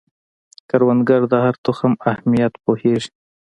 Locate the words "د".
1.31-1.33